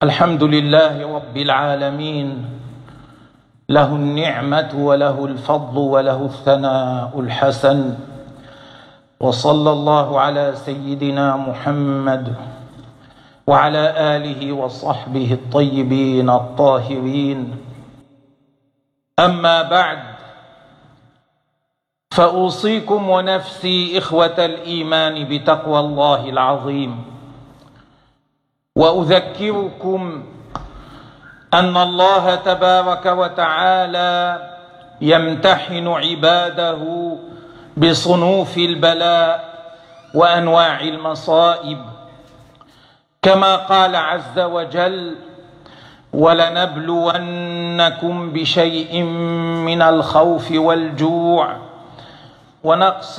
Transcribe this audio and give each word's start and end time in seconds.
الحمد 0.00 0.42
لله 0.42 1.14
رب 1.14 1.36
العالمين. 1.36 2.44
له 3.68 3.88
النعمة 3.94 4.72
وله 4.74 5.24
الفضل 5.24 5.76
وله 5.78 6.24
الثناء 6.24 7.20
الحسن. 7.20 7.94
وصلى 9.20 9.70
الله 9.70 10.20
على 10.20 10.52
سيدنا 10.56 11.36
محمد 11.36 12.34
وعلى 13.46 14.16
آله 14.16 14.52
وصحبه 14.52 15.32
الطيبين 15.32 16.30
الطاهرين. 16.30 17.56
أما 19.18 19.62
بعد 19.62 19.98
فأوصيكم 22.16 23.08
ونفسي 23.08 23.98
إخوة 23.98 24.38
الإيمان 24.38 25.28
بتقوى 25.28 25.80
الله 25.80 26.28
العظيم. 26.28 27.09
وأذكركم 28.80 30.22
أن 31.54 31.76
الله 31.76 32.34
تبارك 32.34 33.06
وتعالى 33.06 34.42
يمتحن 35.00 35.88
عباده 35.88 37.12
بصنوف 37.76 38.58
البلاء 38.58 39.50
وأنواع 40.14 40.80
المصائب. 40.80 41.78
كما 43.22 43.56
قال 43.56 43.96
عز 43.96 44.38
وجل 44.38 45.16
ولنبلونكم 46.12 47.52
بشيء 48.32 49.02
من 49.68 49.82
الخوف 49.82 50.52
والجوع 50.52 51.56
ونقص 52.64 53.18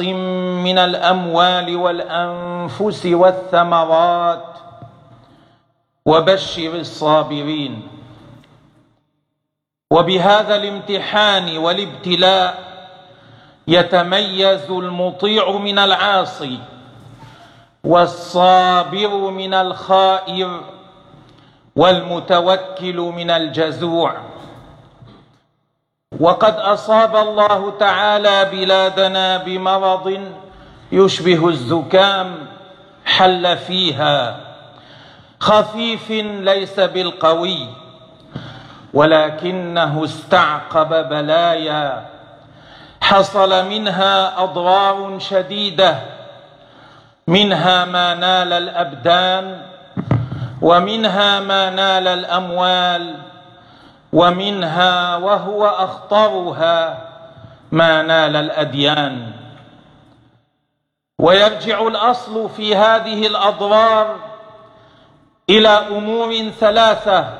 من 0.65 0.77
الأموال 0.77 1.75
والأنفس 1.75 3.05
والثمرات 3.05 4.51
وبشر 6.05 6.75
الصابرين. 6.75 7.87
وبهذا 9.91 10.55
الامتحان 10.55 11.57
والابتلاء 11.57 12.71
يتميز 13.67 14.71
المطيع 14.71 15.51
من 15.51 15.79
العاصي 15.79 16.59
والصابر 17.83 19.09
من 19.29 19.53
الخائر 19.53 20.61
والمتوكل 21.75 22.95
من 22.95 23.29
الجزوع. 23.29 24.15
وقد 26.19 26.55
أصاب 26.55 27.15
الله 27.15 27.77
تعالى 27.79 28.45
بلادنا 28.51 29.37
بمرض 29.37 30.21
يشبه 30.91 31.47
الزكام 31.47 32.47
حل 33.05 33.57
فيها. 33.57 34.50
خفيف 35.41 36.11
ليس 36.41 36.79
بالقوي 36.79 37.67
ولكنه 38.93 40.03
استعقب 40.03 41.09
بلايا. 41.09 42.05
حصل 43.01 43.65
منها 43.65 44.43
اضرار 44.43 45.19
شديدة 45.19 45.95
منها 47.27 47.85
ما 47.85 48.13
نال 48.13 48.53
الأبدان 48.53 49.61
ومنها 50.61 51.39
ما 51.39 51.69
نال 51.69 52.07
الأموال 52.07 53.15
ومنها 54.13 55.15
وهو 55.15 55.67
أخطرها 55.67 56.97
ما 57.71 58.01
نال 58.01 58.35
الأديان. 58.35 59.31
ويرجع 61.19 61.87
الأصل 61.87 62.49
في 62.49 62.75
هذه 62.75 63.27
الأضرار 63.27 64.30
إلى 65.49 65.69
أمور 65.69 66.49
ثلاثة 66.59 67.33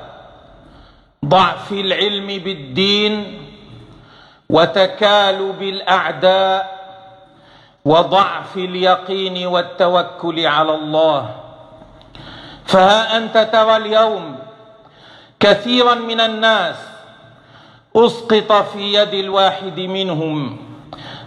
ضعف 1.26 1.72
العلم 1.72 2.28
بالدين 2.28 3.42
وتكالب 4.50 5.62
الأعداء 5.62 6.82
وضعف 7.86 8.58
اليقين 8.58 9.48
والتوكل 9.48 10.46
على 10.46 10.76
الله. 10.76 11.36
فها 12.66 13.18
أنت 13.18 13.38
ترى 13.38 13.78
اليوم 13.78 14.36
كثيرا 15.40 15.96
من 15.96 16.20
الناس 16.22 16.76
أسقط 17.96 18.52
في 18.54 18.94
يد 18.94 19.14
الواحد 19.14 19.80
منهم 19.80 20.58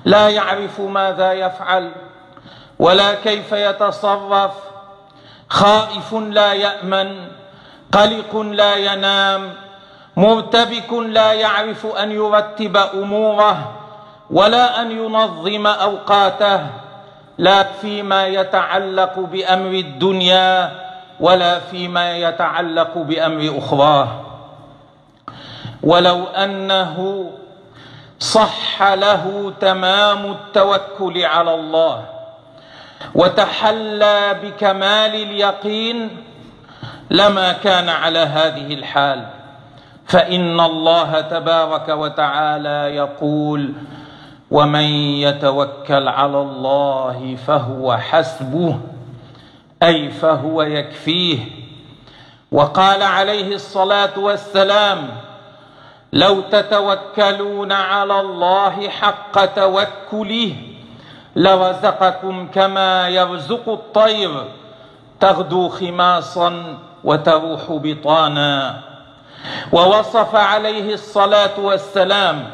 لا 0.04 0.28
يعرف 0.28 0.80
ماذا 0.80 1.32
يفعل 1.32 1.92
ولا 2.78 3.14
كيف 3.14 3.52
يتصرف 3.52 4.52
خائف 5.54 6.14
لا 6.14 6.52
يأمن 6.52 7.28
قلق 7.92 8.36
لا 8.36 8.74
ينام 8.74 9.52
مرتبك 10.16 10.92
لا 10.92 11.32
يعرف 11.32 11.86
أن 11.86 12.12
يرتب 12.12 12.76
أموره 12.76 13.72
ولا 14.30 14.80
أن 14.80 14.90
ينظم 14.90 15.66
أوقاته 15.66 16.60
لا 17.38 17.62
فيما 17.62 18.26
يتعلق 18.26 19.18
بأمر 19.18 19.70
الدنيا 19.70 20.70
ولا 21.20 21.58
فيما 21.58 22.16
يتعلق 22.16 22.98
بأمر 22.98 23.58
أخراه. 23.58 24.08
ولو 25.82 26.24
أنه 26.24 27.30
صح 28.18 28.82
له 28.82 29.52
تمام 29.60 30.32
التوكل 30.32 31.24
على 31.24 31.54
الله 31.54 32.13
وتحلى 33.14 34.36
بكمال 34.42 35.14
اليقين 35.14 36.16
لما 37.10 37.52
كان 37.52 37.88
على 37.88 38.18
هذه 38.18 38.74
الحال. 38.74 39.26
فإن 40.06 40.60
الله 40.60 41.20
تبارك 41.20 41.88
وتعالى 41.88 42.96
يقول 42.96 43.72
ومن 44.50 44.84
يتوكل 45.26 46.08
على 46.08 46.40
الله 46.40 47.36
فهو 47.46 47.96
حسبه 47.96 48.80
أي 49.82 50.10
فهو 50.10 50.62
يكفيه. 50.62 51.38
وقال 52.52 53.02
عليه 53.02 53.54
الصلاة 53.54 54.18
والسلام 54.18 55.08
لو 56.12 56.40
تتوكلون 56.40 57.72
على 57.72 58.20
الله 58.20 58.88
حق 58.88 59.44
توكله 59.44 60.54
لرزقكم 61.36 62.48
كما 62.54 63.08
يرزق 63.08 63.68
الطير. 63.68 64.44
تغدو 65.20 65.68
خماصا 65.68 66.78
وتروح 67.04 67.60
بطانا. 67.68 68.80
ووصف 69.72 70.34
عليه 70.34 70.94
الصلاة 70.94 71.60
والسلام 71.60 72.50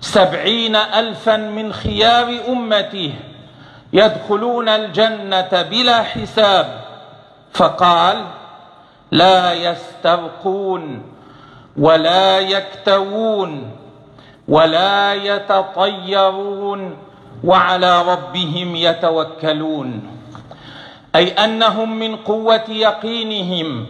سبعين 0.00 0.76
ألفا 0.76 1.36
من 1.36 1.72
خيار 1.72 2.28
أمته 2.48 3.12
يدخلون 3.92 4.68
الجنة 4.68 5.62
بلا 5.70 6.02
حساب. 6.02 6.80
فقال 7.52 8.24
لا 9.10 9.52
يسترقون 9.52 11.02
ولا 11.76 12.38
يكتوون 12.38 13.76
ولا 14.48 15.14
يتطيرون. 15.14 16.96
وعلى 17.44 18.02
ربهم 18.02 18.76
يتوكلون. 18.76 20.16
أي 21.14 21.28
أنهم 21.28 21.98
من 21.98 22.16
قوة 22.16 22.64
يقينهم 22.68 23.86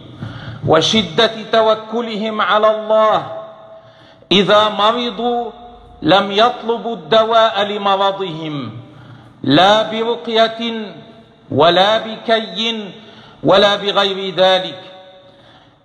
وشدة 0.67 1.31
توكلهم 1.51 2.41
على 2.41 2.75
الله. 2.75 3.43
إذا 4.31 4.69
مرضوا 4.69 5.51
لم 6.01 6.31
يطلبوا 6.31 6.95
الدواء 6.95 7.63
لمرضهم. 7.63 8.71
لا 9.43 9.91
برقية 9.91 10.95
ولا 11.51 11.97
بكي 11.97 12.89
ولا 13.43 13.75
بغير 13.75 14.35
ذلك. 14.35 14.79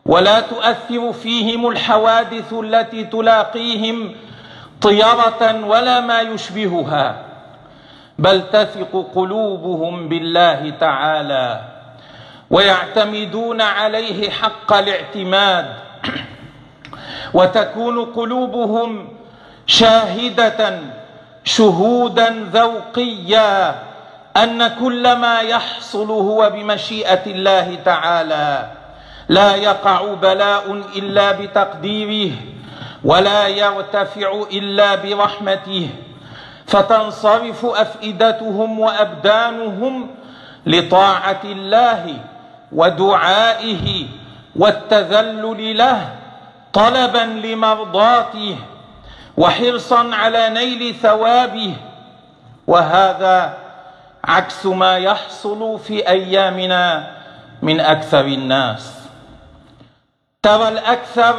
ولا 0.07 0.41
تؤثر 0.41 1.13
فيهم 1.13 1.69
الحوادث 1.69 2.53
التي 2.53 3.05
تلاقيهم 3.05 4.15
طيرة 4.83 5.65
ولا 5.67 6.01
ما 6.01 6.21
يشبهها. 6.21 7.28
بل 8.19 8.43
تثق 8.53 9.11
قلوبهم 9.15 10.09
بالله 10.09 10.71
تعالى 10.81 11.61
ويعتمدون 12.51 13.61
عليه 13.61 14.31
حق 14.31 14.73
الاعتماد 14.73 15.67
وتكون 17.35 18.05
قلوبهم 18.05 19.09
شاهدة 19.67 20.79
شهودا 21.45 22.49
ذوقيا 22.53 23.75
أن 24.37 24.69
كل 24.69 25.13
ما 25.13 25.41
يحصل 25.41 26.11
هو 26.11 26.51
بمشيئة 26.51 27.27
الله 27.27 27.79
تعالى. 27.85 28.71
لا 29.29 29.55
يقع 29.55 30.15
بلاء 30.15 30.83
إلا 30.97 31.33
بتقديره 31.33 32.33
ولا 33.05 33.49
يرتفع 33.49 34.43
إلا 34.53 34.95
برحمته. 34.95 35.89
فتنصرف 36.69 37.67
أفئدتهم 37.67 38.81
وأبدانهم 38.81 40.11
لطاعة 40.67 41.41
الله 41.45 42.17
ودعائه 42.73 44.07
والتذلل 44.57 45.79
له 45.79 46.09
طلبا 46.73 47.25
لمرضاته 47.47 48.57
وحرصا 49.37 50.11
على 50.15 50.49
نيل 50.49 50.95
ثوابه. 50.95 51.75
وهذا 52.67 53.55
عكس 54.25 54.67
ما 54.67 54.99
يحصل 54.99 55.79
في 55.79 56.09
أيامنا 56.09 57.11
من 57.63 57.81
أكثر 57.81 58.25
الناس. 58.25 58.93
ترى 60.43 60.69
الأكثر 60.69 61.35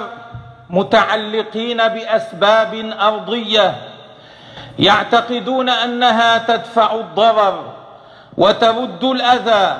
متعلقين 0.70 1.88
بأسباب 1.88 2.74
أرضية 3.02 3.76
يعتقدون 4.80 5.70
أنها 5.70 6.38
تدفع 6.38 6.96
الضرر 6.96 7.74
وترد 8.38 9.04
الأذى 9.04 9.78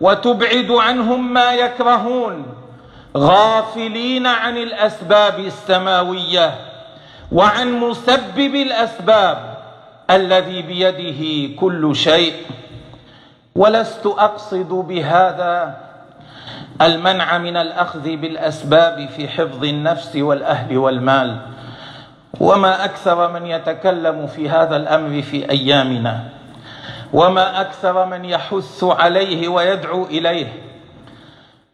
وتبعد 0.00 0.70
عنهم 0.70 1.32
ما 1.32 1.52
يكرهون 1.52 2.46
غافلين 3.16 4.26
عن 4.26 4.56
الأسباب 4.56 5.38
السماوية 5.38 6.54
وعن 7.32 7.72
مسبب 7.72 8.54
الأسباب 8.54 9.54
الذي 10.10 10.62
بيده 10.62 11.54
كل 11.60 11.96
شيء. 11.96 12.34
ولست 13.56 14.06
أقصد 14.06 14.68
بهذا 14.68 15.80
المنع 16.82 17.38
من 17.38 17.56
الأخذ 17.56 18.02
بالأسباب 18.02 19.08
في 19.16 19.28
حفظ 19.28 19.64
النفس 19.64 20.16
والأهل 20.16 20.78
والمال. 20.78 21.38
وما 22.40 22.84
أكثر 22.84 23.28
من 23.32 23.46
يتكلم 23.46 24.26
في 24.26 24.50
هذا 24.50 24.76
الأمر 24.76 25.22
في 25.22 25.50
أيامنا 25.50 26.24
وما 27.12 27.60
أكثر 27.60 28.06
من 28.06 28.24
يحث 28.24 28.84
عليه 28.84 29.48
ويدعو 29.48 30.04
إليه. 30.04 30.52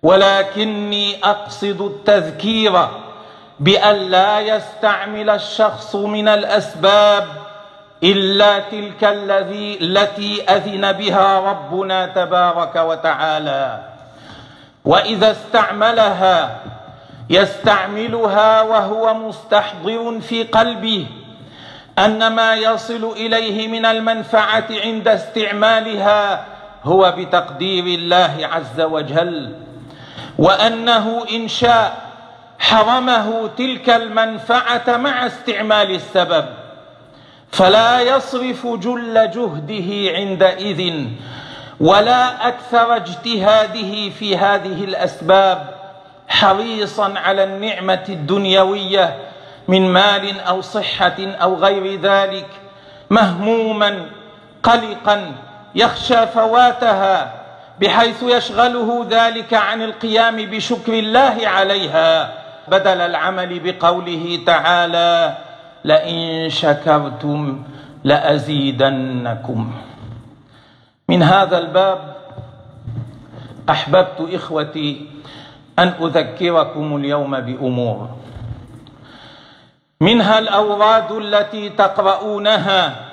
ولكني 0.03 1.25
أقصد 1.25 1.81
التذكير 1.81 2.89
بأن 3.61 3.97
لا 3.97 4.41
يستعمل 4.41 5.31
الشخص 5.31 5.97
من 5.97 6.29
الأسباب 6.29 7.27
إلا 8.03 8.59
تلك 8.59 9.05
الذي 9.05 9.79
التي 9.81 10.43
أذن 10.43 10.93
بها 10.93 11.41
ربنا 11.41 12.07
تبارك 12.07 12.77
وتعالى. 12.77 13.79
وإذا 14.85 15.31
استعملها 15.31 16.61
يستعملها 17.31 18.63
وهو 18.63 19.15
مستحضر 19.15 20.21
في 20.21 20.43
قلبه 20.43 21.07
أن 21.99 22.27
ما 22.33 22.55
يصل 22.55 23.13
إليه 23.17 23.69
من 23.69 23.87
المنفعة 23.87 24.67
عند 24.71 25.09
استعمالها 25.09 26.45
هو 26.85 27.15
بتقدير 27.19 27.85
الله 27.85 28.49
عز 28.53 28.81
وجل 28.81 29.53
وأنه 30.39 31.25
إن 31.33 31.49
شاء 31.49 32.11
حرمه 32.59 33.51
تلك 33.59 33.91
المنفعة 33.91 34.97
مع 34.97 35.27
استعمال 35.27 35.95
السبب 35.95 36.45
فلا 37.53 38.01
يصرف 38.01 38.67
جل 38.67 39.31
جهده 39.31 40.17
عندئذ 40.17 41.05
ولا 41.81 42.49
أكثر 42.49 42.97
اجتهاده 42.97 44.11
في 44.11 44.37
هذه 44.37 44.85
الأسباب. 44.85 45.80
حريصا 46.31 47.15
على 47.19 47.45
النعمة 47.45 48.05
الدنيوية 48.09 49.17
من 49.69 49.93
مال 49.93 50.41
أو 50.41 50.61
صحة 50.61 51.17
أو 51.19 51.55
غير 51.55 52.01
ذلك 52.01 52.47
مهموما 53.11 54.07
قلقا 54.63 55.33
يخشى 55.75 56.27
فواتها 56.27 57.33
بحيث 57.81 58.23
يشغله 58.23 59.07
ذلك 59.11 59.55
عن 59.55 59.83
القيام 59.83 60.37
بشكر 60.37 60.93
الله 60.93 61.37
عليها. 61.45 62.41
بدل 62.69 63.01
العمل 63.01 63.61
بقوله 63.61 64.39
تعالى 64.47 65.37
لئن 65.85 66.51
شكرتم 66.51 67.63
لأزيدنكم 68.05 69.73
من 71.09 71.23
هذا 71.23 71.59
الباب 71.59 72.17
أحببت 73.71 74.29
إخوتي 74.35 75.07
أن 75.81 75.89
أذكركم 76.01 76.97
اليوم 76.97 77.41
بأمور. 77.41 78.09
منها 80.01 80.39
الأوراد 80.39 81.13
التي 81.13 81.69
تقرؤونها. 81.69 83.11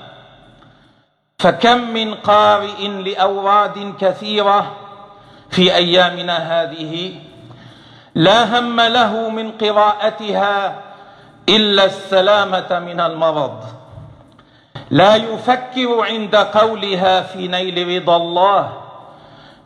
فكم 1.39 1.77
من 1.93 2.13
قارئ 2.15 2.87
لأوراد 2.87 3.93
كثيرة 3.99 4.71
في 5.49 5.75
أيامنا 5.75 6.37
هذه 6.37 7.15
لا 8.15 8.59
هم 8.59 8.81
له 8.81 9.29
من 9.29 9.51
قراءتها 9.51 10.75
إلا 11.49 11.85
السلامة 11.85 12.79
من 12.79 12.99
المرض. 12.99 13.63
لا 14.89 15.15
يفكر 15.15 16.01
عند 16.01 16.35
قولها 16.35 17.21
في 17.21 17.47
نيل 17.47 18.01
رضا 18.01 18.17
الله. 18.17 18.87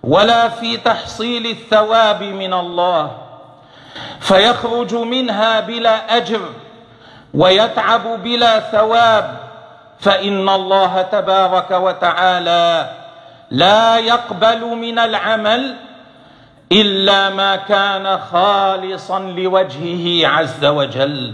ولا 0.03 0.49
في 0.49 0.77
تحصيل 0.77 1.45
الثواب 1.45 2.23
من 2.23 2.53
الله. 2.53 3.11
فيخرج 4.19 4.95
منها 4.95 5.59
بلا 5.59 6.17
أجر 6.17 6.41
ويتعب 7.33 8.23
بلا 8.23 8.59
ثواب. 8.59 9.37
فإن 9.99 10.49
الله 10.49 11.01
تبارك 11.01 11.71
وتعالى 11.71 12.89
لا 13.51 13.97
يقبل 13.97 14.65
من 14.65 14.99
العمل 14.99 15.75
إلا 16.71 17.29
ما 17.29 17.55
كان 17.55 18.19
خالصا 18.19 19.19
لوجهه 19.19 20.27
عز 20.27 20.65
وجل. 20.65 21.33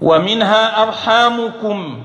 ومنها 0.00 0.82
أرحامكم. 0.82 2.04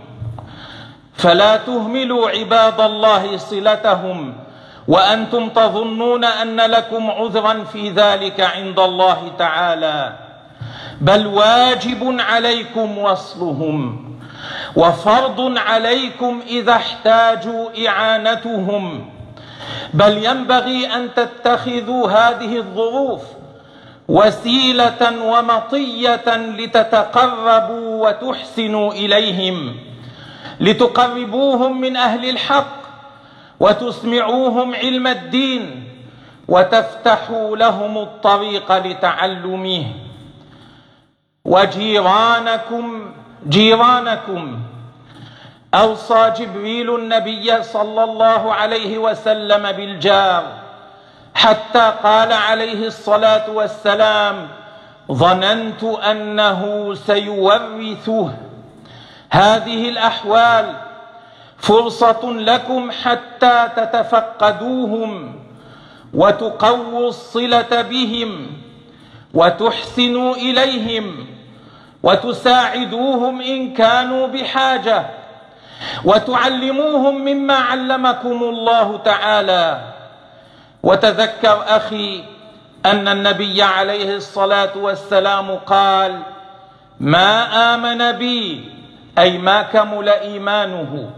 فلا 1.13 1.57
تهملوا 1.57 2.30
عباد 2.30 2.81
الله 2.81 3.38
صلتهم. 3.38 4.44
وأنتم 4.88 5.50
تظنون 5.50 6.26
أن 6.26 6.62
لكم 6.62 7.12
عذرا 7.12 7.64
في 7.64 7.90
ذلك 7.90 8.42
عند 8.42 8.80
الله 8.80 9.32
تعالى. 9.40 10.14
بل 11.02 11.28
واجب 11.28 12.18
عليكم 12.20 12.98
وصلهم 12.98 14.06
وفرض 14.76 15.58
عليكم 15.58 16.42
إذا 16.48 16.72
احتاجوا 16.72 17.88
إعانتهم. 17.88 19.10
بل 19.94 20.26
ينبغي 20.26 20.96
أن 20.96 21.14
تتخذوا 21.14 22.10
هذه 22.10 22.58
الظروف 22.58 23.22
وسيلة 24.08 25.24
ومطية 25.24 26.36
لتتقربوا 26.36 28.07
وتحسنوا 28.09 28.92
إليهم 28.92 29.76
لتقربوهم 30.59 31.81
من 31.81 31.95
أهل 31.95 32.30
الحق. 32.30 32.84
وتسمعوهم 33.59 34.76
علم 34.76 35.07
الدين 35.07 35.83
وتفتحوا 36.47 37.57
لهم 37.57 37.97
الطريق 37.97 38.78
لتعلمه. 38.78 39.85
وجيرانكم 41.45 43.12
جيرانكم. 43.47 44.59
أوصى 45.74 46.31
جبريل 46.38 46.95
النبي 46.95 47.64
صلى 47.64 48.04
الله 48.04 48.54
عليه 48.54 48.97
وسلم 48.97 49.71
بالجار 49.71 50.44
حتى 51.35 51.94
قال 52.04 52.33
عليه 52.33 52.88
الصلاة 52.88 53.50
والسلام 53.50 54.47
ظننت 55.12 55.83
أنه 55.83 56.94
سيورثه. 56.94 58.33
هذه 59.30 59.90
الأحوال 59.90 60.84
فرصة 61.57 62.31
لكم 62.31 62.92
حتى 62.92 63.69
تتفقدوهم 63.76 65.35
وتقووا 66.14 67.07
الصلة 67.09 67.81
بهم 67.81 68.47
وتحسنوا 69.33 70.35
إليهم 70.35 71.28
وتساعدوهم 72.04 73.42
إن 73.42 73.74
كانوا 73.74 74.28
بحاجة 74.28 75.06
وتعلموهم 76.06 77.21
مما 77.21 77.56
علمكم 77.56 78.44
الله 78.44 78.97
تعالى. 78.97 79.81
وتذكر 80.83 81.64
أخي 81.68 82.24
أن 82.85 83.07
النبي 83.07 83.64
عليه 83.64 84.16
الصلاة 84.16 84.78
والسلام 84.78 85.56
قال 85.56 86.19
ما 87.00 87.44
آمن 87.74 88.12
بي 88.12 88.71
أي 89.18 89.38
ما 89.38 89.62
كمل 89.62 90.09
إيمانه 90.09 91.09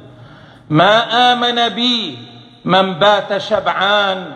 ما 0.70 1.32
آمن 1.34 1.70
بي 1.70 2.18
من 2.66 2.94
بات 2.94 3.38
شبعان 3.38 4.34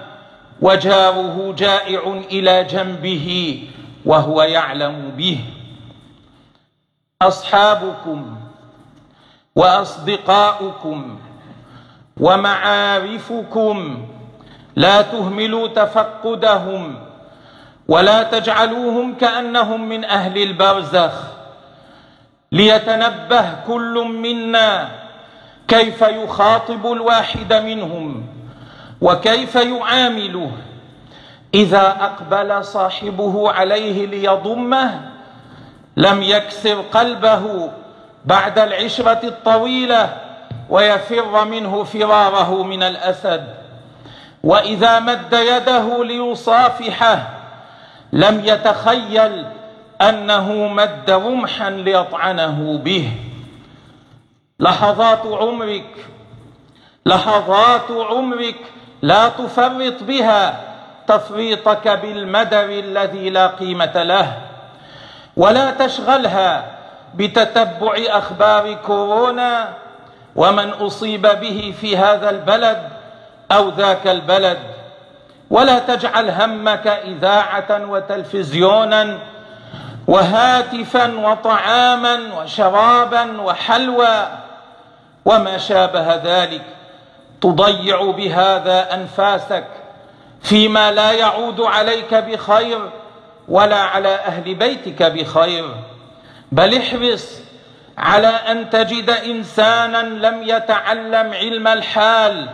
وجاره 0.61 1.55
جائع 1.57 2.21
إلى 2.31 2.63
جنبه 2.63 3.27
وهو 4.05 4.41
يعلم 4.41 5.11
به. 5.17 5.39
أصحابكم 7.21 8.37
وأصدقاؤكم 9.55 11.19
ومعارفكم 12.17 14.07
لا 14.75 15.01
تهملوا 15.01 15.67
تفقدهم 15.67 16.99
ولا 17.87 18.23
تجعلوهم 18.23 19.15
كأنهم 19.15 19.89
من 19.89 20.05
أهل 20.05 20.37
البرزخ. 20.37 21.13
ليتنبه 22.51 23.53
كل 23.67 24.07
منا 24.07 25.00
كيف 25.71 26.01
يخاطب 26.01 26.91
الواحد 26.91 27.53
منهم 27.53 28.25
وكيف 29.01 29.55
يعامله 29.55 30.51
إذا 31.53 31.87
أقبل 31.87 32.65
صاحبه 32.65 33.51
عليه 33.51 34.05
ليضمه 34.05 35.01
لم 35.97 36.23
يكسر 36.23 36.81
قلبه 36.81 37.69
بعد 38.25 38.59
العشرة 38.59 39.19
الطويلة 39.23 40.17
ويفر 40.69 41.45
منه 41.45 41.83
فراره 41.83 42.63
من 42.63 42.83
الأسد 42.83 43.47
وإذا 44.43 44.99
مد 44.99 45.33
يده 45.33 46.03
ليصافحه 46.03 47.29
لم 48.13 48.41
يتخيل 48.45 49.45
أنه 50.01 50.53
مد 50.67 51.09
رمحا 51.09 51.69
ليطعنه 51.69 52.77
به 52.83 53.11
لحظات 54.61 55.25
عمرك 55.25 56.05
لحظات 57.05 57.91
عمرك 57.91 58.55
لا 59.01 59.29
تفرط 59.29 60.03
بها 60.03 60.59
تفريطك 61.07 61.87
بالمدر 61.87 62.63
الذي 62.63 63.29
لا 63.29 63.47
قيمة 63.47 64.03
له 64.03 64.37
ولا 65.37 65.71
تشغلها 65.71 66.65
بتتبع 67.15 67.93
أخبار 68.09 68.73
كورونا 68.73 69.73
ومن 70.35 70.69
أصيب 70.69 71.21
به 71.21 71.73
في 71.81 71.97
هذا 71.97 72.29
البلد 72.29 72.89
أو 73.51 73.69
ذاك 73.69 74.07
البلد. 74.07 74.57
ولا 75.49 75.79
تجعل 75.79 76.29
همك 76.29 76.87
إذاعة 76.87 77.89
وتلفزيونا 77.89 79.17
وهاتفا 80.07 81.17
وطعاما 81.17 82.19
وشرابا 82.37 83.41
وحلوى 83.41 84.27
وما 85.25 85.57
شابه 85.57 86.15
ذلك. 86.15 86.61
تضيع 87.41 88.11
بهذا 88.11 88.93
أنفاسك 88.93 89.67
فيما 90.41 90.91
لا 90.91 91.11
يعود 91.11 91.61
عليك 91.61 92.13
بخير 92.13 92.89
ولا 93.47 93.79
على 93.81 94.15
أهل 94.15 94.55
بيتك 94.55 95.03
بخير. 95.03 95.65
بل 96.51 96.77
احرص 96.77 97.39
على 97.97 98.27
أن 98.27 98.69
تجد 98.69 99.09
إنسانا 99.09 100.27
لم 100.27 100.43
يتعلم 100.43 101.33
علم 101.33 101.67
الحال 101.67 102.49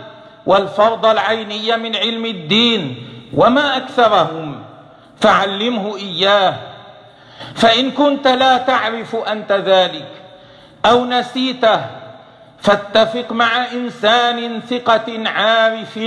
والفرض 0.45 1.05
العيني 1.05 1.77
من 1.77 1.95
علم 1.95 2.25
الدين 2.25 3.07
وما 3.33 3.77
أكثرهم 3.77 4.63
فعلمه 5.21 5.97
إياه. 5.97 6.55
فإن 7.55 7.91
كنت 7.91 8.27
لا 8.27 8.57
تعرف 8.57 9.15
أنت 9.15 9.51
ذلك 9.51 10.07
أو 10.85 11.05
نسيته 11.05 11.96
فاتفق 12.59 13.31
مع 13.31 13.71
إنسان 13.71 14.61
ثقة 14.61 15.29
عارف 15.29 15.99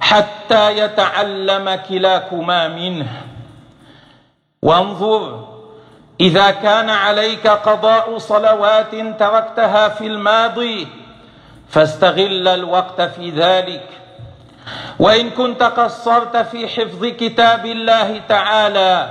حتى 0.00 0.78
يتعلم 0.78 1.80
كلاكما 1.88 2.68
منه. 2.68 3.06
وانظر 4.62 5.48
إذا 6.20 6.50
كان 6.50 6.90
عليك 6.90 7.46
قضاء 7.46 8.18
صلوات 8.18 8.94
تركتها 8.94 9.88
في 9.88 10.06
الماضي 10.06 10.88
فاستغل 11.68 12.48
الوقت 12.48 13.00
في 13.02 13.30
ذلك. 13.30 13.88
وإن 14.98 15.30
كنت 15.30 15.62
قصرت 15.62 16.36
في 16.36 16.68
حفظ 16.68 17.06
كتاب 17.06 17.66
الله 17.66 18.20
تعالى 18.28 19.08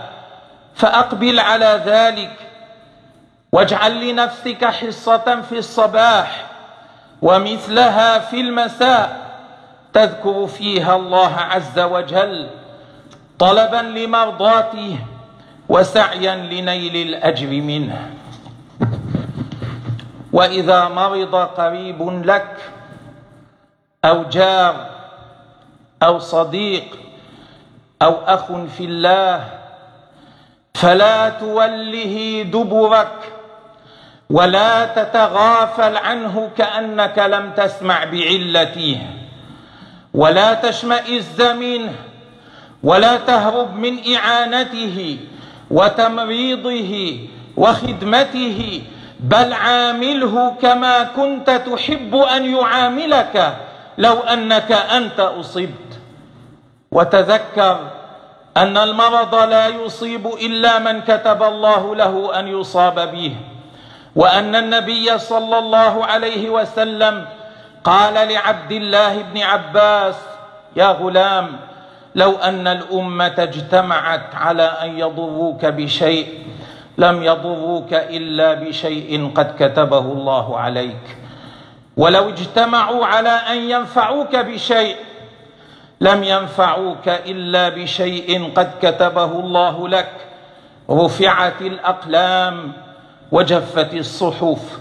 فأقبل 0.75 1.39
على 1.39 1.81
ذلك. 1.85 2.33
واجعل 3.51 4.09
لنفسك 4.09 4.65
حصة 4.65 5.41
في 5.49 5.57
الصباح. 5.57 6.52
ومثلها 7.23 8.19
في 8.19 8.41
المساء 8.41 9.23
تذكر 9.93 10.47
فيها 10.47 10.95
الله 10.95 11.35
عز 11.35 11.79
وجل 11.79 12.49
طلبا 13.39 13.81
لمرضاته 13.95 14.97
وسعيا 15.69 16.35
لنيل 16.35 16.95
الأجر 17.07 17.47
منه. 17.47 18.09
وإذا 20.33 20.87
مرض 20.87 21.35
قريب 21.35 22.25
لك 22.25 22.57
أو 24.05 24.23
جار 24.23 24.89
أو 26.03 26.19
صديق 26.19 26.97
أو 28.01 28.13
أخ 28.27 28.45
في 28.77 28.83
الله 28.83 29.49
فلا 30.73 31.29
توله 31.29 32.43
دبرك 32.43 33.15
ولا 34.33 34.85
تتغافل 34.97 35.97
عنه 35.97 36.49
كأنك 36.57 37.17
لم 37.19 37.51
تسمع 37.53 38.03
بعلته. 38.03 38.97
ولا 40.13 40.53
تشمئز 40.53 41.41
منه. 41.41 41.93
ولا 42.83 43.17
تهرب 43.17 43.75
من 43.77 44.15
إعانته 44.15 45.17
وتمريضه 45.71 46.93
وخدمته. 47.57 48.81
بل 49.19 49.53
عامله 49.53 50.55
كما 50.61 51.03
كنت 51.03 51.49
تحب 51.49 52.15
أن 52.15 52.45
يعاملك 52.45 53.57
لو 53.97 54.19
أنك 54.19 54.71
أنت 54.71 55.19
أصبت. 55.19 55.89
وتذكر 56.91 57.77
أن 58.57 58.77
المرض 58.77 59.35
لا 59.35 59.67
يصيب 59.67 60.27
إلا 60.27 60.79
من 60.79 61.01
كتب 61.01 61.43
الله 61.43 61.95
له 61.95 62.39
أن 62.39 62.47
يصاب 62.47 62.97
به. 63.11 63.52
وأن 64.15 64.55
النبي 64.55 65.17
صلى 65.17 65.57
الله 65.59 66.05
عليه 66.05 66.49
وسلم 66.49 67.25
قال 67.83 68.13
لعبد 68.13 68.71
الله 68.71 69.21
بن 69.21 69.41
عباس 69.41 70.15
يا 70.75 70.87
غلام 70.87 71.59
لو 72.15 72.31
أن 72.37 72.67
الأمة 72.67 73.35
اجتمعت 73.37 74.35
على 74.35 74.63
أن 74.63 74.99
يضروك 74.99 75.65
بشيء 75.65 76.27
لم 76.97 77.23
يضروك 77.23 77.93
إلا 77.93 78.53
بشيء 78.53 79.31
قد 79.35 79.55
كتبه 79.59 79.99
الله 79.99 80.59
عليك. 80.59 81.17
ولو 81.97 82.29
اجتمعوا 82.29 83.05
على 83.05 83.29
أن 83.29 83.57
ينفعوك 83.57 84.35
بشيء 84.35 84.95
لم 86.01 86.23
ينفعوك 86.23 87.07
إلا 87.07 87.69
بشيء 87.69 88.51
قد 88.55 88.71
كتبه 88.81 89.31
الله 89.39 89.87
لك. 89.89 90.11
رفعت 90.89 91.61
الأقلام 91.61 92.73
وجفت 93.33 93.93
الصحف. 93.93 94.79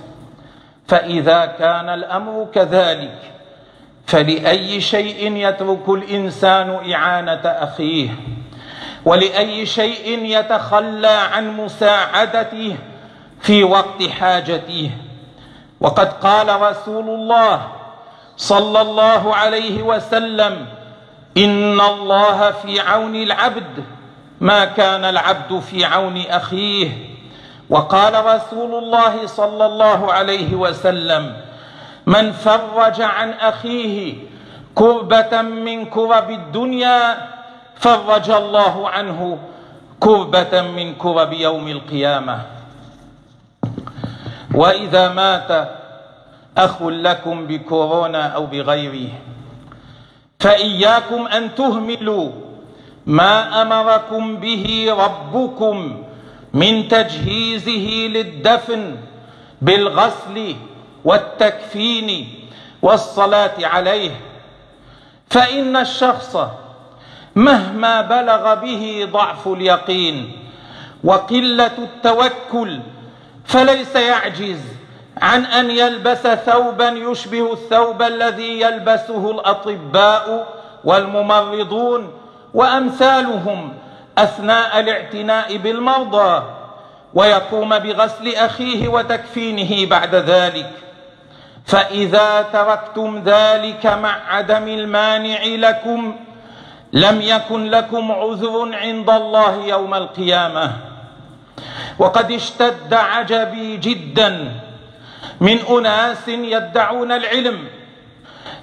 فإذا 0.88 1.46
كان 1.46 1.88
الأمر 1.88 2.48
كذلك 2.54 3.18
فلأي 4.06 4.80
شيء 4.80 5.36
يترك 5.36 5.88
الإنسان 5.88 6.92
إعانة 6.92 7.40
أخيه 7.44 8.08
ولأي 9.04 9.66
شيء 9.66 10.24
يتخلى 10.24 11.08
عن 11.32 11.56
مساعدته 11.56 12.76
في 13.40 13.64
وقت 13.64 14.02
حاجته. 14.20 14.90
وقد 15.80 16.12
قال 16.12 16.60
رسول 16.60 17.08
الله 17.08 17.68
صلى 18.36 18.80
الله 18.80 19.34
عليه 19.34 19.82
وسلم 19.82 20.66
إن 21.36 21.80
الله 21.80 22.50
في 22.50 22.80
عون 22.80 23.16
العبد 23.16 23.84
ما 24.40 24.64
كان 24.64 25.04
العبد 25.04 25.60
في 25.60 25.84
عون 25.84 26.22
أخيه. 26.28 27.11
وقال 27.72 28.12
رسول 28.24 28.84
الله 28.84 29.26
صلى 29.26 29.64
الله 29.66 30.12
عليه 30.12 30.54
وسلم 30.54 31.36
من 32.06 32.32
فرج 32.32 33.00
عن 33.00 33.30
أخيه 33.32 34.14
كربة 34.74 35.42
من 35.42 35.88
كرب 35.88 36.30
الدنيا 36.30 37.16
فرج 37.74 38.28
الله 38.30 38.88
عنه 38.88 39.38
كربة 40.00 40.54
من 40.62 40.94
كرب 41.00 41.32
يوم 41.32 41.68
القيامة. 41.68 42.36
وإذا 44.54 45.08
مات 45.08 45.50
أخ 46.58 46.82
لكم 46.82 47.46
بكورونا 47.46 48.22
أو 48.36 48.46
بغيره 48.46 49.08
فإياكم 50.40 51.26
أن 51.26 51.54
تهملوا 51.54 52.30
ما 53.06 53.62
أمركم 53.62 54.36
به 54.36 54.64
ربكم 54.92 56.02
من 56.54 56.88
تجهيزه 56.88 58.08
للدفن 58.08 58.96
بالغسل 59.62 60.56
والتكفين 61.04 62.28
والصلاة 62.82 63.66
عليه. 63.66 64.10
فإن 65.30 65.76
الشخص 65.76 66.36
مهما 67.36 68.00
بلغ 68.00 68.54
به 68.54 69.08
ضعف 69.12 69.48
اليقين 69.48 70.32
وقلة 71.04 71.78
التوكل 71.78 72.80
فليس 73.44 73.96
يعجز 73.96 74.60
عن 75.22 75.44
أن 75.44 75.70
يلبس 75.70 76.26
ثوبا 76.26 76.88
يشبه 76.88 77.52
الثوب 77.52 78.02
الذي 78.02 78.60
يلبسه 78.60 79.30
الأطباء 79.30 80.48
والممرضون 80.84 82.12
وأمثالهم. 82.54 83.74
أثناء 84.18 84.80
الاعتناء 84.80 85.56
بالمرضى 85.56 86.42
ويقوم 87.14 87.78
بغسل 87.78 88.34
أخيه 88.34 88.88
وتكفينه 88.88 89.86
بعد 89.86 90.14
ذلك. 90.14 90.70
فإذا 91.66 92.42
تركتم 92.52 93.22
ذلك 93.24 93.86
مع 93.86 94.16
عدم 94.28 94.68
المانع 94.68 95.44
لكم 95.44 96.16
لم 96.92 97.20
يكن 97.20 97.70
لكم 97.70 98.12
عذر 98.12 98.74
عند 98.74 99.10
الله 99.10 99.64
يوم 99.66 99.94
القيامة. 99.94 100.72
وقد 101.98 102.32
اشتد 102.32 102.94
عجبي 102.94 103.76
جدا 103.76 104.60
من 105.40 105.58
أناس 105.70 106.28
يدعون 106.28 107.12
العلم 107.12 107.68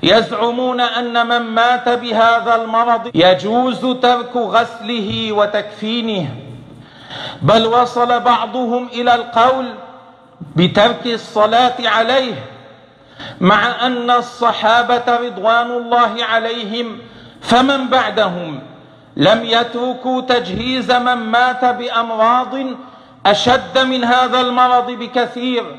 يزعمون 0.04 0.82
أن 0.82 1.28
من 1.28 1.42
مات 1.42 1.90
بهذا 1.90 2.56
المرض 2.56 3.12
يجوز 3.16 3.86
ترك 4.02 4.36
غسله 4.36 5.32
وتكفينه. 5.32 6.30
بل 7.42 7.66
وصل 7.68 8.20
بعضهم 8.20 8.88
إلى 8.88 9.16
القول 9.16 9.74
بترك 10.56 11.06
الصلاة 11.06 11.76
عليه 11.86 12.34
مع 13.42 13.86
أن 13.86 14.12
الصحابة 14.12 15.04
رضوان 15.08 15.72
الله 15.72 16.26
عليهم 16.26 16.98
فمن 17.42 17.88
بعدهم؟ 17.88 18.62
لم 19.18 19.44
يتركوا 19.46 20.22
تجهيز 20.22 20.92
من 20.92 21.14
مات 21.14 21.66
بأمراض 21.66 22.56
أشد 23.26 23.78
من 23.78 24.04
هذا 24.04 24.42
المرض 24.42 24.92
بكثير 24.92 25.76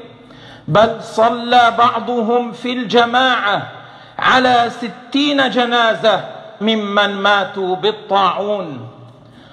بل 0.69 1.03
صلى 1.03 1.75
بعضهم 1.79 2.53
في 2.53 2.73
الجماعة. 2.73 3.80
على 4.21 4.71
ستين 4.71 5.51
جنازة 5.51 6.25
ممن 6.61 7.15
ماتوا 7.15 7.77
بالطاعون. 7.77 8.89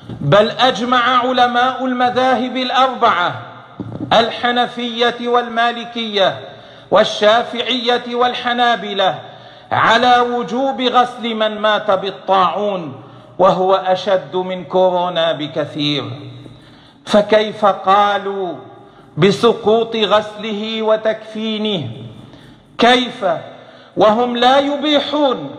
بل 0.10 0.50
أجمع 0.50 1.28
علماء 1.28 1.86
المذاهب 1.86 2.58
الأربعة 2.58 3.42
الحنفية 4.14 5.28
والمالكية 5.28 6.40
والشافعية 6.92 8.16
والحنابلة 8.16 9.20
على 9.72 10.20
وجوب 10.20 10.82
غسل 10.82 11.36
من 11.36 11.60
مات 11.60 11.92
بالطاعون 11.92 13.04
وهو 13.40 13.76
أشد 13.76 14.36
من 14.36 14.64
كورونا 14.66 15.32
بكثير. 15.32 16.04
فكيف 17.06 17.66
قالوا 17.66 18.56
بسقوط 19.18 19.96
غسله 19.96 20.82
وتكفينه؟ 20.82 21.90
كيف 22.78 23.26
وهم 23.98 24.38
لا 24.38 24.60
يبيحون 24.60 25.56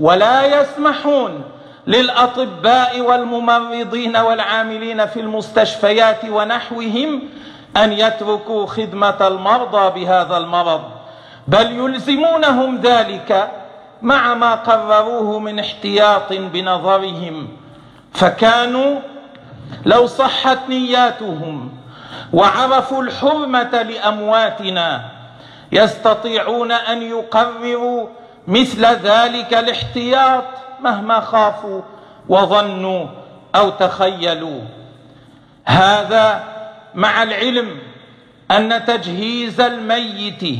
ولا 0.00 0.60
يسمحون 0.60 1.42
للأطباء 1.86 3.00
والممرضين 3.00 4.16
والعاملين 4.16 5.06
في 5.06 5.20
المستشفيات 5.20 6.24
ونحوهم 6.24 7.22
أن 7.76 7.92
يتركوا 7.92 8.66
خدمة 8.66 9.26
المرضى 9.26 10.00
بهذا 10.00 10.36
المرض 10.36 10.82
بل 11.48 11.66
يلزمونهم 11.72 12.76
ذلك 12.76 13.50
مع 14.02 14.34
ما 14.34 14.54
قرروه 14.54 15.38
من 15.38 15.58
احتياط 15.58 16.32
بنظرهم. 16.32 17.48
فكانوا 18.14 19.00
لو 19.86 20.06
صحت 20.06 20.58
نياتهم 20.68 21.72
وعرفوا 22.32 23.02
الحرمة 23.02 23.82
لأمواتنا 23.82 25.19
يستطيعون 25.72 26.72
أن 26.72 27.02
يقرروا 27.02 28.08
مثل 28.48 28.86
ذلك 28.86 29.54
الاحتياط 29.54 30.44
مهما 30.80 31.20
خافوا 31.20 31.82
وظنوا 32.28 33.06
أو 33.54 33.70
تخيلوا. 33.70 34.60
هذا 35.64 36.44
مع 36.94 37.22
العلم 37.22 37.78
أن 38.50 38.84
تجهيز 38.84 39.60
الميت 39.60 40.58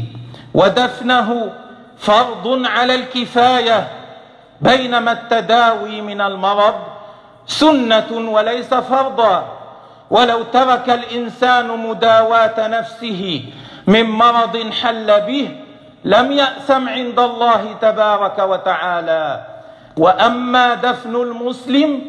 ودفنه 0.55 1.53
فرض 1.99 2.67
على 2.67 2.95
الكفاية 2.95 3.89
بينما 4.61 5.13
التداوي 5.13 6.01
من 6.01 6.21
المرض 6.21 6.75
سنة 7.47 8.07
وليس 8.13 8.75
فرضا. 8.75 9.60
ولو 10.11 10.43
ترك 10.43 10.91
الإنسان 10.91 11.69
مداواة 11.69 12.67
نفسه 12.67 13.45
من 13.87 14.03
مرض 14.03 14.71
حل 14.83 15.21
به 15.21 15.57
لم 16.05 16.33
يأثم 16.33 16.89
عند 16.89 17.19
الله 17.19 17.73
تبارك 17.81 18.39
وتعالى. 18.39 19.47
وأما 19.97 20.75
دفن 20.75 21.17
المسلم 21.17 22.01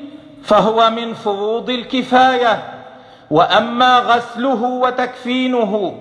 فهو 0.44 0.90
من 0.90 1.14
فروض 1.14 1.70
الكفاية. 1.70 2.64
وأما 3.32 4.00
غسله 4.00 4.64
وتكفينه 4.64 5.98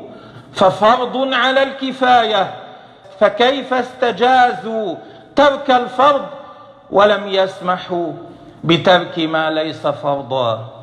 ففرض 0.52 1.34
على 1.34 1.62
الكفاية. 1.62 2.54
فكيف 3.20 3.74
استجازوا 3.74 4.94
ترك 5.36 5.70
الفرض 5.70 6.26
ولم 6.90 7.28
يسمحوا 7.28 8.12
بترك 8.64 9.18
ما 9.18 9.50
ليس 9.50 9.86
فرضا؟ 9.86 10.79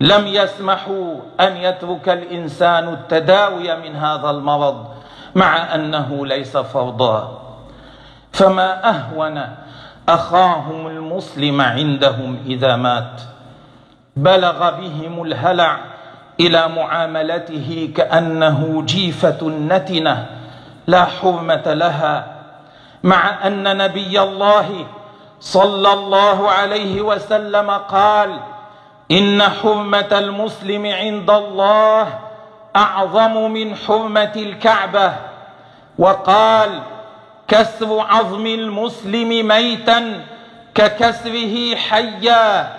لم 0.00 0.26
يسمحوا 0.26 1.14
أن 1.40 1.56
يترك 1.56 2.08
الإنسان 2.08 2.88
التداوي 2.88 3.76
من 3.76 3.96
هذا 3.96 4.30
المرض 4.30 4.86
مع 5.34 5.74
أنه 5.74 6.26
ليس 6.26 6.56
فرضا. 6.56 7.42
فما 8.32 8.88
أهون 8.88 9.56
أخاهم 10.08 10.86
المسلم 10.86 11.60
عندهم 11.60 12.38
إذا 12.46 12.76
مات. 12.76 13.20
بلغ 14.16 14.70
بهم 14.70 15.22
الهلع 15.22 15.78
إلى 16.40 16.68
معاملته 16.68 17.90
كأنه 17.96 18.82
جيفة 18.86 19.48
نتنة 19.48 20.26
لا 20.86 21.04
حرمة 21.04 21.72
لها 21.72 22.26
مع 23.02 23.46
أن 23.46 23.76
نبي 23.76 24.22
الله 24.22 24.86
صلى 25.40 25.92
الله 25.92 26.50
عليه 26.50 27.00
وسلم 27.00 27.70
قال 27.70 28.40
إن 29.10 29.42
حرمة 29.42 30.08
المسلم 30.12 30.86
عند 30.86 31.30
الله 31.30 32.18
أعظم 32.76 33.50
من 33.50 33.76
حرمة 33.76 34.32
الكعبة. 34.36 35.12
وقال 35.98 36.80
كسر 37.48 38.00
عظم 38.00 38.46
المسلم 38.46 39.48
ميتا 39.48 40.24
ككسره 40.74 41.76
حيا. 41.76 42.72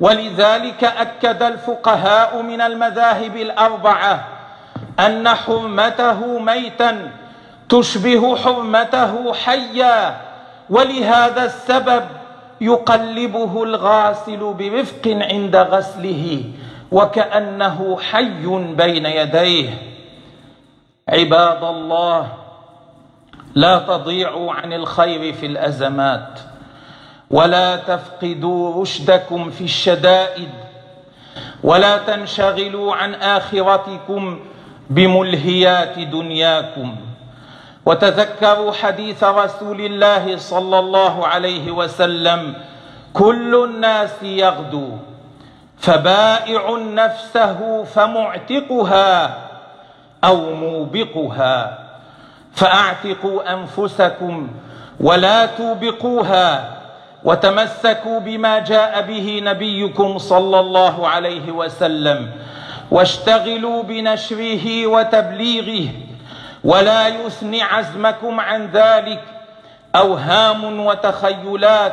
ولذلك 0.00 0.84
أكد 0.84 1.42
الفقهاء 1.42 2.42
من 2.42 2.60
المذاهب 2.60 3.36
الأربعة 3.36 4.24
أن 5.00 5.28
حرمته 5.28 6.38
ميتا 6.38 7.10
تشبه 7.68 8.36
حرمته 8.36 9.34
حيا. 9.34 10.16
ولهذا 10.70 11.44
السبب 11.44 12.04
يقلبه 12.60 13.62
الغاسل 13.62 14.54
برفق 14.58 15.02
عند 15.06 15.56
غسله 15.56 16.44
وكأنه 16.92 17.98
حي 18.00 18.46
بين 18.76 19.06
يديه. 19.06 19.70
عباد 21.08 21.64
الله 21.64 22.28
لا 23.54 23.78
تضيعوا 23.78 24.52
عن 24.52 24.72
الخير 24.72 25.32
في 25.32 25.46
الأزمات 25.46 26.40
ولا 27.30 27.76
تفقدوا 27.76 28.82
رشدكم 28.82 29.50
في 29.50 29.64
الشدائد 29.64 30.50
ولا 31.62 31.98
تنشغلوا 31.98 32.94
عن 32.94 33.14
آخرتكم 33.14 34.40
بملهيات 34.90 35.98
دنياكم. 35.98 36.96
وتذكروا 37.86 38.72
حديث 38.72 39.24
رسول 39.24 39.80
الله 39.80 40.36
صلى 40.36 40.78
الله 40.78 41.26
عليه 41.26 41.70
وسلم 41.70 42.54
كل 43.14 43.64
الناس 43.64 44.22
يغدو 44.22 44.88
فبائع 45.78 46.76
نفسه 46.78 47.84
فمعتقها 47.84 49.36
أو 50.24 50.54
موبقها 50.54 51.78
فأعتقوا 52.54 53.52
أنفسكم 53.52 54.48
ولا 55.00 55.46
توبقوها 55.46 56.76
وتمسكوا 57.24 58.18
بما 58.20 58.58
جاء 58.58 59.02
به 59.02 59.40
نبيكم 59.44 60.18
صلى 60.18 60.60
الله 60.60 61.08
عليه 61.08 61.52
وسلم 61.52 62.30
واشتغلوا 62.90 63.82
بنشره 63.82 64.86
وتبليغه 64.86 65.88
ولا 66.66 67.08
يثني 67.08 67.62
عزمكم 67.62 68.40
عن 68.40 68.66
ذلك 68.72 69.24
أوهام 69.96 70.80
وتخيلات 70.86 71.92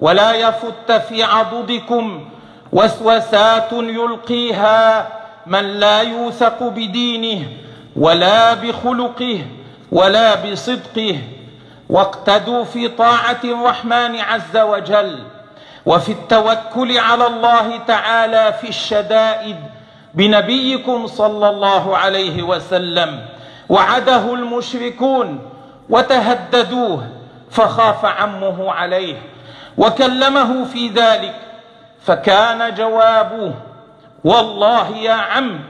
ولا 0.00 0.32
يفت 0.32 0.92
في 0.92 1.22
عضدكم 1.22 2.28
وسوسات 2.72 3.72
يلقيها 3.72 5.08
من 5.46 5.64
لا 5.80 6.00
يوثق 6.00 6.62
بدينه 6.62 7.46
ولا 7.96 8.54
بخلقه 8.54 9.44
ولا 9.92 10.34
بصدقه. 10.34 11.18
واقتدوا 11.90 12.64
في 12.64 12.88
طاعة 12.88 13.40
الرحمن 13.44 14.20
عز 14.20 14.56
وجل 14.56 15.18
وفي 15.86 16.12
التوكل 16.12 16.98
على 16.98 17.26
الله 17.26 17.76
تعالى 17.76 18.54
في 18.60 18.68
الشدائد 18.68 19.56
بنبيكم 20.14 21.06
صلى 21.06 21.48
الله 21.48 21.96
عليه 21.96 22.42
وسلم. 22.42 23.26
وعده 23.70 24.34
المشركون 24.34 25.38
وتهددوه 25.90 27.06
فخاف 27.50 28.04
عمه 28.04 28.72
عليه 28.72 29.16
وكلمه 29.78 30.64
في 30.64 30.88
ذلك 30.88 31.34
فكان 32.06 32.74
جوابه 32.74 33.54
والله 34.24 34.96
يا 34.96 35.12
عم 35.12 35.60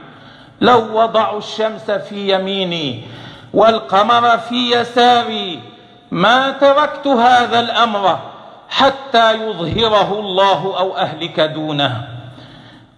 لو 0.60 1.00
وضعوا 1.02 1.38
الشمس 1.38 1.90
في 1.90 2.34
يميني 2.34 3.02
والقمر 3.54 4.38
في 4.38 4.70
يساري 4.80 5.60
ما 6.10 6.50
تركت 6.50 7.06
هذا 7.06 7.60
الأمر 7.60 8.18
حتى 8.68 9.34
يظهره 9.34 10.20
الله 10.20 10.78
أو 10.78 10.96
أهلك 10.96 11.40
دونه. 11.40 12.08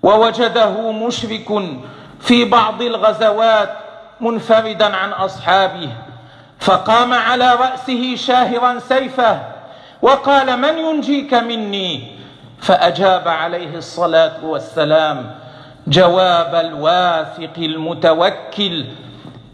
ووجده 0.03 0.93
مشرك 0.93 1.63
في 2.21 2.45
بعض 2.45 2.83
الغزوات 2.83 3.82
منفردا 4.23 4.97
عن 4.97 5.13
أصحابه 5.13 5.89
فقام 6.61 7.13
على 7.15 7.55
رأسه 7.55 8.17
شاهرا 8.17 8.79
سيفه 8.79 9.43
وقال 10.03 10.57
من 10.61 10.79
ينجيك 10.79 11.35
مني؟ 11.35 12.13
فأجاب 12.61 13.29
عليه 13.29 13.77
الصلاة 13.77 14.45
والسلام 14.45 15.35
جواب 15.87 16.55
الواثق 16.55 17.53
المتوكل 17.59 18.85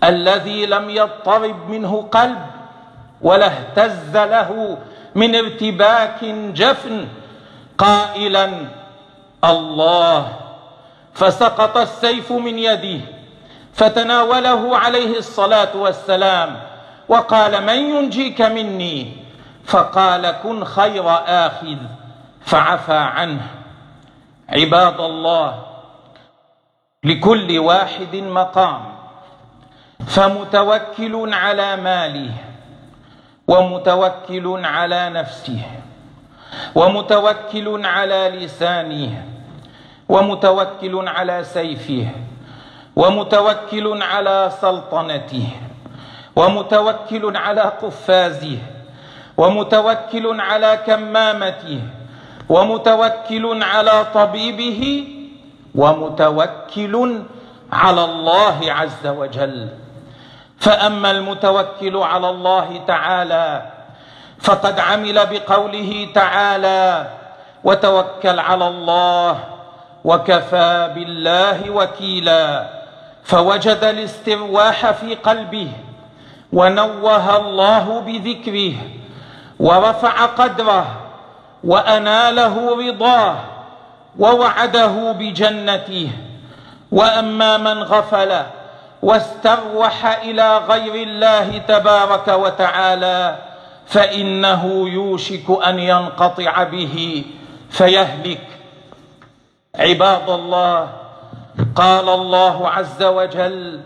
الذي 0.04 0.66
لم 0.66 0.90
يضطرب 0.90 1.70
منه 1.70 2.08
قلب 2.12 2.38
ولا 3.22 3.46
اهتز 3.46 4.16
له 4.16 4.78
من 5.14 5.34
ارتباك 5.34 6.24
جفن 6.54 7.08
قائلا 7.78 8.50
الله! 9.44 10.28
فسقط 11.14 11.76
السيف 11.76 12.32
من 12.32 12.58
يده 12.58 13.00
فتناوله 13.78 14.78
عليه 14.78 15.18
الصلاة 15.18 15.76
والسلام 15.76 16.60
وقال 17.08 17.62
من 17.66 17.74
ينجيك 17.74 18.42
مني؟ 18.42 19.16
فقال 19.64 20.30
كن 20.42 20.64
خير 20.64 21.04
آخذ 21.26 21.76
فعفى 22.40 22.96
عنه. 22.96 23.46
عباد 24.48 25.00
الله 25.00 25.62
لكل 27.04 27.58
واحد 27.58 28.16
مقام 28.16 28.82
فمتوكل 30.06 31.34
على 31.34 31.76
ماله 31.76 32.32
ومتوكل 33.48 34.64
على 34.64 35.10
نفسه 35.10 35.62
ومتوكل 36.74 37.86
على 37.86 38.28
لسانه 38.28 39.24
ومتوكل 40.08 41.08
على 41.08 41.44
سيفه. 41.44 42.08
ومتوكل 42.98 44.02
على 44.02 44.50
سلطنته 44.60 45.46
ومتوكل 46.36 47.36
على 47.36 47.60
قفازه 47.60 48.58
ومتوكل 49.36 50.40
على 50.40 50.70
كمامته 50.86 51.80
ومتوكل 52.48 53.62
على 53.62 53.96
طبيبه 54.14 54.82
ومتوكل 55.74 57.22
على 57.72 58.04
الله 58.04 58.58
عز 58.72 59.06
وجل. 59.06 59.68
فأما 60.58 61.10
المتوكل 61.10 61.96
على 61.96 62.28
الله 62.30 62.80
تعالى 62.86 63.62
فقد 64.40 64.80
عمل 64.80 65.26
بقوله 65.26 66.08
تعالى 66.14 67.06
وتوكل 67.64 68.38
على 68.38 68.66
الله 68.68 69.38
وكفى 70.04 70.90
بالله 70.94 71.70
وكيلا 71.70 72.77
فوجد 73.28 73.84
الاسترواح 73.84 74.90
في 74.90 75.14
قلبه 75.14 75.68
ونوه 76.52 77.36
الله 77.36 78.00
بذكره 78.00 78.74
ورفع 79.60 80.26
قدره 80.26 80.86
وأناله 81.64 82.88
رضاه 82.88 83.36
ووعده 84.18 85.12
بجنته. 85.12 86.10
وأما 86.92 87.56
من 87.56 87.82
غفل 87.82 88.42
واستروح 89.02 90.06
إلى 90.06 90.58
غير 90.58 90.94
الله 90.94 91.58
تبارك 91.58 92.28
وتعالى 92.28 93.36
فإنه 93.86 94.88
يوشك 94.88 95.66
أن 95.66 95.78
ينقطع 95.78 96.62
به 96.62 97.24
فيهلك. 97.70 98.46
عباد 99.74 100.30
الله 100.30 100.97
قال 101.74 102.08
الله 102.08 102.68
عز 102.68 103.02
وجل 103.02 103.80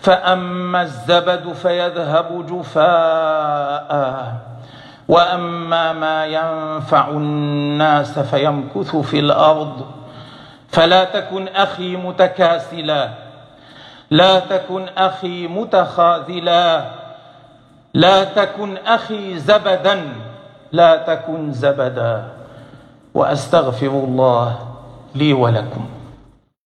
فأما 0.00 0.82
الزبد 0.82 1.52
فيذهب 1.52 2.46
جفاء 2.46 3.92
وأما 5.08 5.92
ما 5.92 6.26
ينفع 6.26 7.08
الناس 7.08 8.18
فيمكث 8.18 8.96
في 8.96 9.18
الأرض. 9.18 9.86
فلا 10.68 11.04
تكن 11.04 11.48
أخي 11.48 11.96
متكاسلا 11.96 13.08
لا 14.10 14.38
تكن 14.38 14.88
أخي 14.96 15.46
متخاذلا 15.46 16.84
لا 17.94 18.24
تكن 18.24 18.76
أخي 18.76 19.38
زبدا 19.38 20.12
لا 20.72 20.96
تكن 20.96 21.52
زبدا. 21.52 22.24
وأستغفر 23.14 23.86
الله 23.86 24.58
لي 25.14 25.32
ولكم. 25.32 26.01